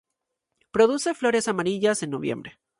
Produce 0.71 1.13
flores 1.13 1.47
amarillas 1.47 2.01
en 2.01 2.09
noviembre. 2.09 2.57